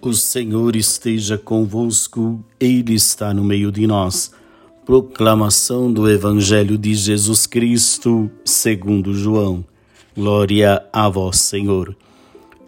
[0.00, 4.30] O Senhor esteja convosco, Ele está no meio de nós.
[4.86, 9.64] Proclamação do Evangelho de Jesus Cristo, segundo João.
[10.14, 11.96] Glória a vós, Senhor.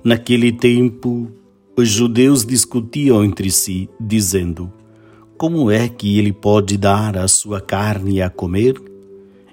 [0.02, 1.30] Naquele tempo,
[1.76, 4.72] os judeus discutiam entre si, dizendo:
[5.38, 8.74] Como é que ele pode dar a sua carne a comer?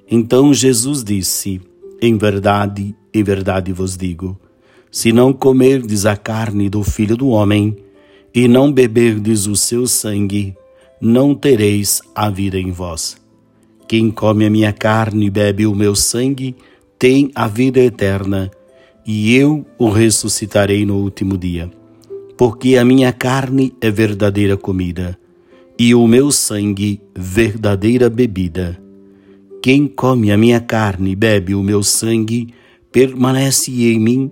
[0.09, 1.61] Então Jesus disse:
[2.01, 4.35] Em verdade, em verdade vos digo
[4.91, 7.75] se não comerdes a carne do Filho do Homem
[8.33, 10.55] e não beberdes o seu sangue,
[11.01, 13.17] não tereis a vida em vós.
[13.87, 16.55] Quem come a minha carne e bebe o meu sangue
[16.99, 18.51] tem a vida eterna,
[19.05, 21.71] e eu o ressuscitarei no último dia.
[22.37, 25.17] Porque a minha carne é verdadeira comida,
[25.79, 28.77] e o meu sangue verdadeira bebida.
[29.61, 32.53] Quem come a minha carne e bebe o meu sangue,
[32.91, 34.31] permanece em mim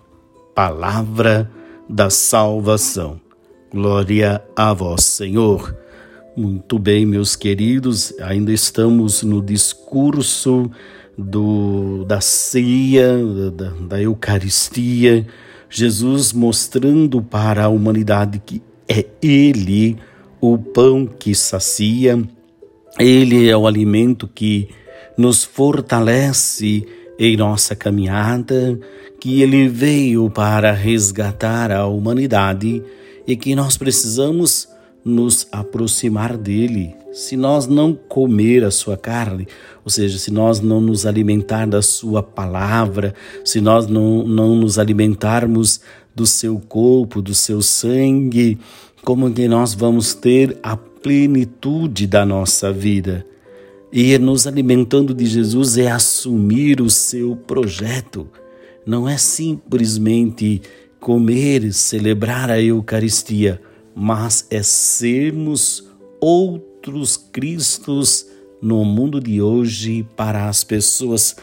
[0.53, 1.49] palavra
[1.89, 3.19] da salvação.
[3.71, 5.75] Glória a vós, Senhor.
[6.35, 10.71] Muito bem, meus queridos, ainda estamos no discurso
[11.17, 13.17] do, da ceia,
[13.51, 15.27] da, da Eucaristia,
[15.69, 19.97] Jesus mostrando para a humanidade que é Ele
[20.39, 22.21] o pão que sacia,
[22.99, 24.69] Ele é o alimento que
[25.17, 26.85] nos fortalece
[27.23, 28.79] em nossa caminhada,
[29.19, 32.81] que ele veio para resgatar a humanidade
[33.27, 34.67] e que nós precisamos
[35.05, 36.95] nos aproximar dele.
[37.13, 39.47] Se nós não comer a sua carne,
[39.85, 43.13] ou seja, se nós não nos alimentar da sua palavra,
[43.45, 45.79] se nós não, não nos alimentarmos
[46.15, 48.57] do seu corpo, do seu sangue,
[49.03, 53.23] como que nós vamos ter a plenitude da nossa vida?
[53.93, 58.25] E nos alimentando de Jesus é assumir o seu projeto.
[58.85, 60.61] Não é simplesmente
[60.97, 63.61] comer, celebrar a Eucaristia,
[63.93, 65.89] mas é sermos
[66.21, 68.25] outros Cristos
[68.61, 71.35] no mundo de hoje para as pessoas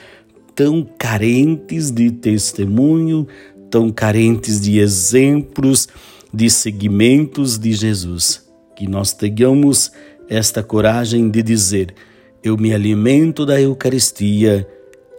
[0.55, 3.27] tão carentes de testemunho,
[3.71, 5.87] tão carentes de exemplos,
[6.33, 8.49] de seguimentos de Jesus.
[8.75, 9.93] Que nós tenhamos
[10.31, 11.95] esta coragem de dizer:
[12.43, 14.67] eu me alimento da Eucaristia.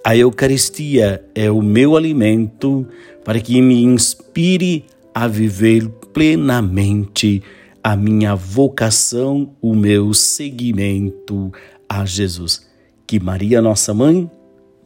[0.04, 2.88] A Eucaristia é o meu alimento
[3.24, 7.44] para que me inspire a viver plenamente
[7.84, 11.52] a minha vocação, o meu seguimento
[11.88, 12.68] a Jesus.
[13.06, 14.30] Que Maria, nossa mãe,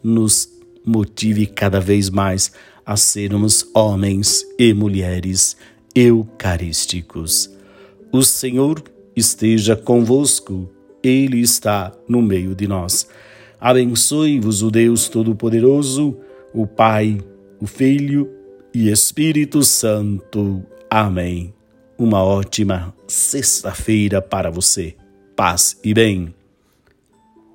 [0.04, 0.50] nos
[0.86, 2.52] motive cada vez mais
[2.86, 5.56] a sermos homens e mulheres
[5.96, 7.50] eucarísticos.
[8.12, 8.84] O Senhor
[9.16, 10.70] esteja convosco.
[11.04, 13.08] Ele está no meio de nós.
[13.60, 16.18] Abençoe-vos o Deus Todo-Poderoso,
[16.54, 17.20] o Pai,
[17.60, 18.30] o Filho
[18.74, 20.64] e Espírito Santo.
[20.90, 21.54] Amém.
[21.98, 24.96] Uma ótima sexta-feira para você.
[25.36, 26.34] Paz e bem.